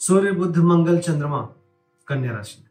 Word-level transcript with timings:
सूर्य 0.00 0.32
बुद्ध 0.32 0.56
मंगल 0.58 0.98
चंद्रमा, 0.98 1.48
कन्या 2.06 2.32
राशि। 2.32 2.60
में 2.60 2.70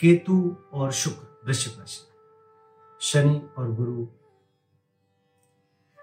केतु 0.00 0.56
और 0.72 0.92
शुक्र, 0.92 1.42
वृश्चिक 1.46 1.78
राशि। 1.78 2.04
में 2.04 2.98
शनि 3.00 3.48
और 3.58 3.72
गुरु, 3.72 4.02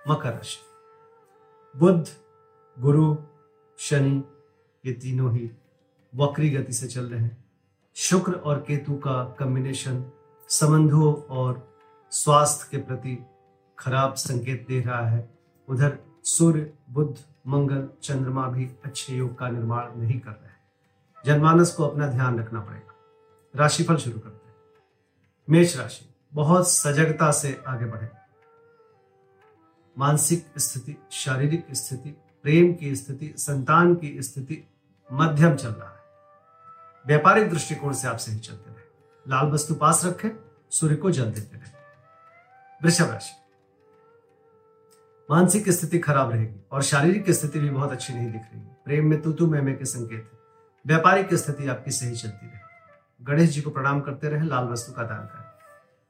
मकर 0.08 0.34
राशि। 0.34 0.60
बुध 1.80 2.08
गुरु, 2.80 3.18
शनि, 3.78 4.24
ये 4.86 4.94
तीनों 4.94 5.34
ही 5.34 5.52
वक्री 6.16 6.50
गति 6.50 6.74
से 6.74 6.88
चल 6.88 7.06
रहे 7.06 7.20
हैं। 7.20 7.46
शुक्र 7.96 8.34
और 8.34 8.60
केतु 8.60 8.96
का 8.96 9.36
कम्बिनेशन 9.40 10.12
संबंधों 10.50 11.14
और 11.14 11.78
स्वास्थ्य 12.12 12.68
के 12.72 12.78
प्रति 12.78 13.26
खराब 13.80 14.14
संकेत 14.14 14.68
दे 14.68 14.82
रहा 14.82 15.06
है। 15.06 15.38
उधर 15.70 16.13
सूर्य 16.24 16.74
बुद्ध 16.90 17.18
मंगल, 17.48 17.90
चंद्रमा 18.04 18.48
भी 18.48 18.72
अच्छे 18.86 19.14
योग 19.14 19.38
का 19.38 19.50
निर्माण 19.50 19.96
नहीं 19.96 20.20
कर 20.20 20.32
रहे 20.32 20.46
हैं। 20.46 20.64
जनमानस 21.26 21.74
को 21.74 21.84
अपना 21.84 22.08
ध्यान 22.08 22.40
रखना 22.40 22.60
पड़ेगा। 22.60 22.96
राशिफल 23.56 23.98
शुरू 23.98 24.20
करते 24.20 24.48
हैं। 24.48 24.56
मेष 25.50 25.78
राशि, 25.78 26.10
बहुत 26.34 26.72
सजगता 26.72 27.32
से 27.32 27.64
आगे 27.68 27.86
बढ़े। 27.86 28.10
मानसिक 29.98 30.48
स्थिति, 30.58 30.98
शारीरिक 31.12 31.68
स्थिति, 31.72 32.10
प्रेम 32.44 32.74
की 32.74 32.96
स्थिति, 32.96 33.34
संतान 33.38 33.96
की 33.96 34.24
स्थिति 34.24 34.68
मध्यम 35.14 35.56
चल 35.56 35.70
रहा 35.70 35.90
है। 35.90 36.00
व्यापारिक 37.08 37.50
दृष्टिकोण 37.50 37.94
से 37.94 38.08
आप 38.08 38.18
सही 38.18 38.40
चलते 38.40 38.72
रहे। 38.72 38.84
लाल 39.28 39.46
वस्तु 39.46 39.76
पास 39.76 40.06
रखें, 40.06 40.30
सूर्य 40.70 40.96
को 40.96 41.12
जल 41.12 41.32
देते 41.32 41.58
रहे। 41.58 41.72
वृषभ 42.84 43.10
राशि 43.10 43.43
मानसिक 45.32 45.70
स्थिति 45.70 46.00
खराब 46.00 46.32
रहेगी 46.32 46.68
और 46.72 46.82
शारीरिक 46.82 47.30
स्थिति 47.30 47.60
भी 47.60 47.70
बहुत 47.70 47.92
अच्छी 47.92 48.14
नहीं 48.14 48.32
दिख 48.32 48.42
रही। 48.54 48.62
प्रेम 48.86 49.10
में 49.10 49.22
तूतु, 49.22 49.48
मैमे 49.48 49.74
के 49.74 49.86
संकेत 49.86 50.30
है। 50.34 50.40
व्यापारिक 50.88 51.34
स्थिति 51.34 51.68
आपकी 51.68 51.92
सही 51.92 52.16
चलती 52.16 52.46
रहे 52.46 52.64
गणेश 53.22 53.50
जी 53.50 53.62
को 53.62 53.70
प्रणाम 53.70 54.02
करते 54.02 54.30
रहे, 54.30 54.46
लाल 54.46 54.66
वस्तु 54.66 54.94
का 54.94 55.04
दान 55.04 55.26
करें। 55.26 55.46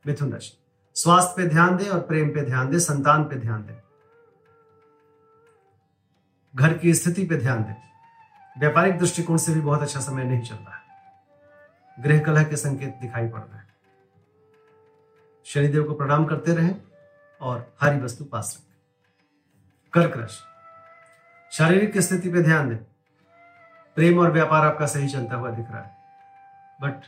मिथुन 0.08 0.33
राशि, 0.33 0.58
स्वास्थ्य 0.95 1.33
पे 1.38 1.47
ध्यान 1.47 1.78
दें 1.78 1.89
और 1.89 2.00
प्रेम 2.00 2.30
पे 2.30 2.42
ध्यान 2.42 2.70
दें, 2.70 2.80
संतान 2.80 3.23
पे 3.23 3.36
ध्यान 3.36 3.66
दें। 3.66 3.81
घर 6.55 6.77
की 6.77 6.94
स्थिति 6.94 7.25
पे 7.25 7.38
ध्यान 7.38 7.64
दें। 7.64 7.75
व्यापारिक 8.59 8.98
दृष्टिकोण 8.98 9.38
से 9.38 9.53
भी 9.53 9.61
बहुत 9.61 9.81
अच्छा 9.81 10.00
समय 10.00 10.23
नहीं 10.23 10.42
चल 10.42 10.55
रहा 10.55 10.75
है। 10.75 10.83
गृह 12.03 12.20
कलह 12.20 12.44
के 12.44 12.55
संकेत 12.55 12.95
दिखाई 13.02 13.27
पड़ 13.27 13.39
रहे 13.39 13.58
हैं। 13.58 13.73
शनिदेव 15.45 15.83
को 15.83 15.94
प्रणाम 15.94 16.25
करते 16.25 16.53
रहें 16.53 16.81
और 17.42 17.75
हरी 17.81 18.00
वस्तु 18.00 18.25
पास 18.25 18.58
रखें। 18.59 18.73
कर्क 19.94 20.17
राशि 20.17 20.44
शारीरिक 21.52 21.97
स्थिति 21.97 22.30
पे 22.30 22.41
ध्यान 22.41 22.69
दें। 22.69 22.77
प्रेम 23.95 24.19
और 24.19 24.31
व्यापार 24.31 24.66
आपका 24.66 24.86
सही 24.86 25.09
चलता 25.09 25.36
हुआ 25.36 25.49
दिख 25.49 25.66
रहा 25.72 25.81
है। 25.81 25.97
बट 26.81 27.02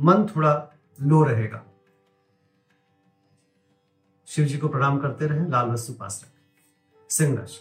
मन 0.00 0.26
थोड़ा 0.26 0.72
लो 1.02 1.22
रहेगा। 1.24 1.62
शिव 4.26 4.46
जी 4.46 4.58
को 4.58 4.68
प्रणाम 4.68 4.98
करते 4.98 5.26
रहें, 5.26 5.48
लाल 5.48 5.66
वस्तु 5.66 5.92
पास 5.92 6.20
रखें। 6.24 7.08
सिंह 7.08 7.38
राशि 7.38 7.60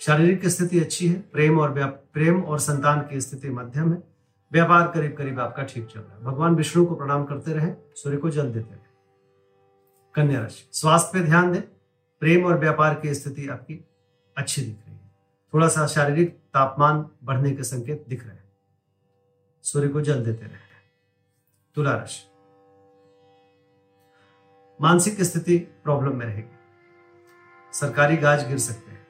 शारीरिक 0.00 0.46
स्थिति 0.46 0.80
अच्छी 0.80 1.08
है, 1.08 1.20
प्रेम 1.20 1.60
और 1.60 1.86
प्रेम 2.14 2.42
और 2.44 2.58
संतान 2.58 3.06
की 3.06 3.20
स्थिति 3.20 3.50
मध्यम 3.50 3.92
है। 3.92 4.02
व्यापार 4.52 4.88
करीब 4.88 5.16
करीब 5.16 5.40
आपका 5.40 5.62
ठीक 5.62 5.86
चल 5.86 6.00
रहा 6.00 6.16
है। 6.16 6.24
भगवान 6.24 6.54
विष्णु 6.54 6.86
को 6.86 6.94
प्रणाम 6.94 7.24
करते 7.24 7.52
रहे, 7.52 7.72
सूर्य 7.94 8.16
को 8.16 8.30
जल 8.30 8.52
देते 8.52 8.74
रहे। 8.74 8.90
कन्या 10.14 10.40
राशि। 10.40 10.68
स्वास्थ्य 10.72 11.10
पे 11.12 11.24
ध्यान 11.24 11.52
दें 11.52 11.62
प्रेम 12.22 12.44
और 12.44 12.58
व्यापार 12.58 12.94
की 12.94 13.14
स्थिति 13.14 13.48
आपकी 13.48 13.84
अच्छी 14.36 14.62
दिख 14.62 14.76
रही 14.86 14.96
है। 14.96 15.10
थोड़ा 15.54 15.68
सा 15.68 15.86
शारीरिक 15.86 16.30
तापमान 16.34 17.10
बढ़ने 17.24 17.52
के 17.52 17.62
संकेत 17.62 18.04
दिख 18.08 18.24
रहे 18.24 18.36
हैं। 18.36 18.52
सूर्य 19.62 19.88
को 19.88 20.00
जल 20.00 20.24
देते 20.24 20.46
रहे 20.46 20.56
तुला 21.74 21.92
राशि। 21.92 22.26
मानसिक 24.80 25.22
स्थिति 25.22 25.58
प्रॉब्लम 25.58 26.16
में 26.16 26.26
रहेगी। 26.26 26.58
सरकारी 27.72 28.16
गाज 28.16 28.48
गिर 28.48 28.58
सकते 28.58 28.90
हैं। 28.90 29.06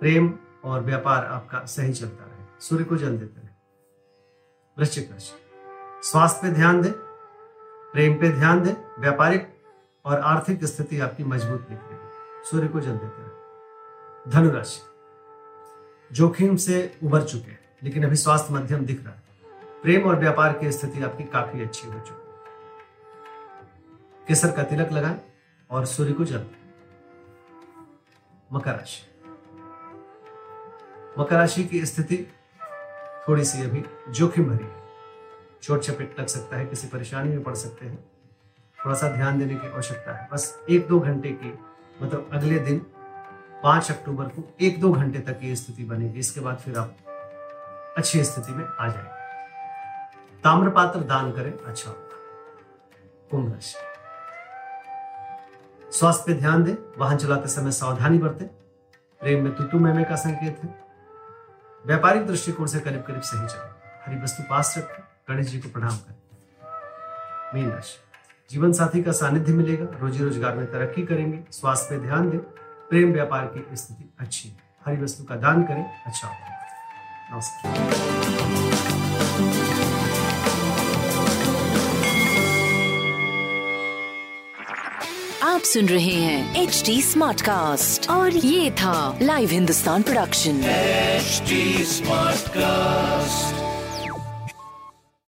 प्रेम 0.00 0.38
और 0.64 0.80
व्यापार 0.80 1.24
आपका 1.24 1.64
सही 1.64 1.92
चलता 1.92 2.24
रहे। 2.24 2.60
सूर्य 2.60 2.84
को 2.84 2.96
जल 2.96 3.18
देते 3.18 3.40
रहे। 3.40 3.54
वृश्चिक 4.78 5.12
राशि। 5.12 5.32
स्वास्थ्य 6.08 6.40
पे 6.42 6.54
ध्यान 6.54 6.82
दें, 6.82 6.92
प्रेम 7.92 8.20
पे 8.20 8.30
ध्यान 8.30 8.62
दें, 8.62 9.00
व्यापारिक 9.00 9.56
और 10.04 10.20
आर्थिक 10.20 10.64
स्थिति 10.64 11.00
आपकी 11.00 11.24
मज़बूत 11.24 11.66
है। 11.70 11.91
सूर्य 12.44 12.68
को 12.68 12.80
जल 12.80 12.92
देते 12.92 13.22
हैं। 13.22 13.32
धनुराशि। 14.28 14.80
जोखिम 16.14 16.56
से 16.56 16.98
उबर 17.04 17.22
चुके 17.22 17.50
हैं, 17.50 17.60
लेकिन 17.82 18.04
अभी 18.04 18.16
स्वास्थ्य 18.16 18.54
मध्यम 18.54 18.86
दिख 18.86 19.04
रहा 19.04 19.14
है। 19.14 19.22
प्रेम 19.82 20.02
और 20.02 20.16
व्यापार 20.16 20.58
की 20.58 20.72
स्थिति 20.72 21.02
आपकी 21.02 21.24
काफ़ी 21.24 21.62
अच्छी 21.62 21.86
हो 21.86 22.00
चुकी 22.00 22.10
है। 22.10 22.22
केसर 24.28 24.52
का 24.52 24.62
तिलक 24.62 24.92
लगाएँ 24.92 25.20
और 25.70 25.86
सूर्य 25.86 26.12
को 26.12 26.24
जल 26.24 26.46
मकर 28.52 28.70
राशि। 28.70 29.06
मकर 31.18 31.36
राशि 31.36 31.64
की 31.64 31.86
स्थिति 31.86 32.26
थोड़ी 33.28 33.44
सी 33.44 33.62
अभी 33.62 33.84
जोखिम 34.08 34.44
भरी 34.44 34.64
है। 34.64 34.82
चोट 35.62 35.80
चपेट 35.80 36.20
लग 36.20 36.26
सकता 36.26 36.56
है, 36.56 36.66
किसी 36.66 36.88
परेशानी 36.88 37.28
में 37.28 37.42
पड़ 37.42 37.54
सकते 37.54 37.86
हैं। 37.86 38.04
थोड़ा 38.84 38.96
सा 38.96 39.08
ध्यान 39.08 39.38
देने 39.38 39.54
की 39.54 39.66
आवश्यकता 39.66 40.12
है। 40.12 40.28
बस 40.32 40.64
एक 40.70 40.88
दो 40.88 41.00
घंटे 41.00 41.30
की 41.30 41.58
मतलब 42.02 42.30
अगले 42.32 42.58
दिन, 42.58 42.78
पाँच 43.62 43.90
अक्टूबर 43.90 44.24
को 44.24 44.56
एक 44.60 44.80
दो 44.80 44.92
घंटे 44.92 45.18
तक 45.18 45.38
ये 45.42 45.56
स्थिति 45.56 45.84
बनेगी, 45.84 46.18
इसके 46.18 46.40
बाद 46.40 46.56
फिर 46.56 46.78
आप 46.78 46.96
अच्छी 47.96 48.24
स्थिति 48.24 48.52
में 48.52 48.64
आ 48.80 48.88
जाएँगे। 48.88 49.22
ताम्रपात्र 50.44 51.00
दान 51.00 51.32
करें 51.32 51.58
अच्छा 51.58 51.90
कुंभ 53.30 53.52
राशि। 53.52 53.76
स्वास्थ्य 55.92 56.24
पे 56.26 56.40
ध्यान 56.40 56.64
दें, 56.64 56.74
वाहन 56.98 57.16
चलाते 57.16 57.48
समय 57.48 57.72
सावधानी 57.72 58.18
बरतें। 58.18 58.46
प्रेम 59.20 59.44
में 59.44 59.54
तुतु 59.54 59.78
मैमे 59.78 60.04
का 60.04 60.16
संकेत 60.16 60.60
है। 60.64 60.84
व्यापारिक 61.86 62.26
दृष्टिकोण 62.26 62.66
से 62.66 62.80
करीब 62.80 63.02
करीब 63.02 63.20
सही 63.20 63.46
चले 63.46 63.82
हरी 64.06 64.22
वस्तु 64.22 64.42
पास 64.42 64.74
रखें, 64.78 65.02
गणेश 65.28 65.46
जी 65.46 65.60
को 65.60 65.68
प्रणाम 65.68 65.96
करें। 65.96 66.16
मीन 67.54 67.70
राशि। 67.70 68.11
जीवन 68.52 68.72
साथी 68.72 69.02
का 69.02 69.12
सानिध्य 69.12 69.52
मिलेगा। 69.52 69.84
रोजी 70.00 70.24
रोज़गार 70.24 70.56
में 70.56 70.66
तरक्की 70.66 71.02
करेंगे। 71.02 71.38
स्वास्थ्य 71.52 71.86
पे 71.90 72.02
ध्यान 72.02 72.28
दें। 72.30 72.38
प्रेम 72.90 73.12
व्यापार 73.12 73.44
की 73.54 73.76
स्थिति 73.76 74.04
अच्छी 74.20 74.48
है। 74.48 74.56
हरी 74.86 75.02
वस्तु 75.02 75.24
का 75.24 75.36
दान 75.36 75.62
करें। 75.62 75.84
अच्छा 76.06 76.28
होगा। 76.28 77.34
नमस्कार। 77.34 77.72
आप 85.54 85.60
सुन 85.60 85.88
रहे 85.88 86.14
हैं 86.20 86.62
एच 86.62 86.82
डी 86.86 87.00
स्मार्ट 87.02 87.40
कास्ट 87.40 88.10
और 88.10 88.36
ये 88.36 88.70
था 88.70 89.18
live 89.22 89.50
Hindustan 89.50 90.02
production 90.02 90.62
H 90.64 91.42
smart 91.88 92.42
Smartcast. 92.48 93.71